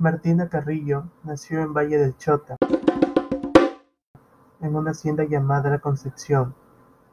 Martina 0.00 0.48
Carrillo 0.48 1.08
nació 1.24 1.60
en 1.60 1.74
Valle 1.74 1.98
del 1.98 2.16
Chota, 2.16 2.56
en 4.60 4.76
una 4.76 4.92
hacienda 4.92 5.24
llamada 5.24 5.70
La 5.70 5.80
Concepción, 5.80 6.54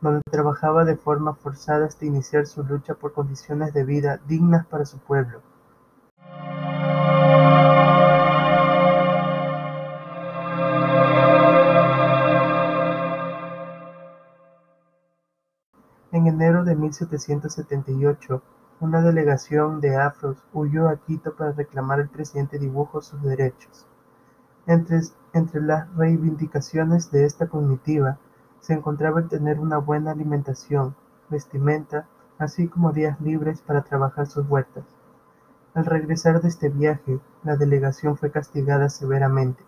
donde 0.01 0.21
trabajaba 0.29 0.85
de 0.85 0.95
forma 0.95 1.33
forzada 1.33 1.87
hasta 1.87 2.05
iniciar 2.05 2.45
su 2.45 2.63
lucha 2.63 2.93
por 2.93 3.13
condiciones 3.13 3.73
de 3.73 3.85
vida 3.85 4.19
dignas 4.27 4.67
para 4.67 4.85
su 4.85 4.99
pueblo. 4.99 5.41
En 16.11 16.27
enero 16.27 16.63
de 16.63 16.75
1778, 16.75 18.43
una 18.79 19.01
delegación 19.01 19.79
de 19.79 19.95
afros 19.95 20.37
huyó 20.53 20.89
a 20.89 20.97
Quito 20.97 21.33
para 21.35 21.53
reclamar 21.53 21.99
al 21.99 22.09
presidente 22.09 22.59
Dibujo 22.59 23.01
sus 23.01 23.21
derechos. 23.21 23.85
Entre, 24.67 25.01
las 25.61 25.93
reivindicaciones 25.95 27.11
de 27.11 27.25
esta 27.25 27.47
comitiva 27.47 28.17
se 28.59 28.73
encontraba 28.73 29.19
el 29.19 29.29
tener 29.29 29.59
una 29.59 29.77
buena 29.77 30.11
alimentación, 30.11 30.95
vestimenta, 31.29 32.07
así 32.37 32.67
como 32.67 32.91
días 32.91 33.21
libres 33.21 33.61
para 33.61 33.83
trabajar 33.83 34.27
sus 34.27 34.49
huertas. 34.49 34.83
Al 35.73 35.85
regresar 35.85 36.41
de 36.41 36.49
este 36.49 36.69
viaje, 36.69 37.19
la 37.43 37.57
delegación 37.57 38.17
fue 38.17 38.31
castigada 38.31 38.89
severamente. 38.89 39.63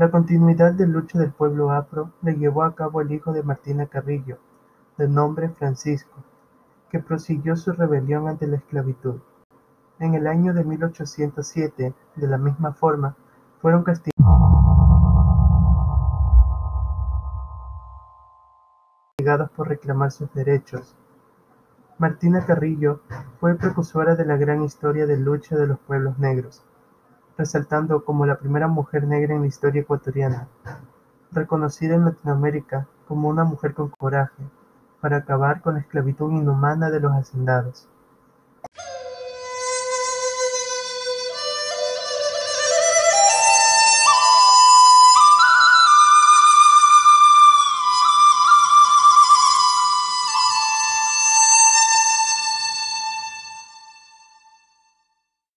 La 0.00 0.10
continuidad 0.10 0.72
de 0.72 0.86
lucha 0.86 1.18
del 1.18 1.30
pueblo 1.30 1.72
afro 1.72 2.12
le 2.22 2.32
llevó 2.32 2.62
a 2.62 2.74
cabo 2.74 3.02
el 3.02 3.12
hijo 3.12 3.34
de 3.34 3.42
Martina 3.42 3.84
Carrillo, 3.84 4.38
de 4.96 5.06
nombre 5.06 5.50
Francisco, 5.50 6.24
que 6.88 7.00
prosiguió 7.00 7.54
su 7.54 7.72
rebelión 7.72 8.26
ante 8.26 8.46
la 8.46 8.56
esclavitud. 8.56 9.20
En 9.98 10.14
el 10.14 10.26
año 10.26 10.54
de 10.54 10.64
1807, 10.64 11.92
de 12.16 12.26
la 12.26 12.38
misma 12.38 12.72
forma, 12.72 13.14
fueron 13.60 13.84
castigados 13.84 14.14
por 19.54 19.68
reclamar 19.68 20.12
sus 20.12 20.32
derechos. 20.32 20.96
Martina 21.98 22.46
Carrillo 22.46 23.02
fue 23.38 23.54
precursora 23.54 24.16
de 24.16 24.24
la 24.24 24.38
gran 24.38 24.62
historia 24.62 25.04
de 25.04 25.18
lucha 25.18 25.58
de 25.58 25.66
los 25.66 25.78
pueblos 25.78 26.18
negros 26.18 26.64
resaltando 27.40 28.04
como 28.04 28.26
la 28.26 28.38
primera 28.38 28.68
mujer 28.68 29.04
negra 29.04 29.34
en 29.34 29.40
la 29.40 29.46
historia 29.46 29.80
ecuatoriana, 29.80 30.46
reconocida 31.32 31.94
en 31.94 32.04
Latinoamérica 32.04 32.86
como 33.08 33.30
una 33.30 33.44
mujer 33.44 33.72
con 33.72 33.88
coraje 33.88 34.42
para 35.00 35.16
acabar 35.16 35.62
con 35.62 35.74
la 35.74 35.80
esclavitud 35.80 36.30
inhumana 36.32 36.90
de 36.90 37.00
los 37.00 37.12
hacendados. 37.12 37.88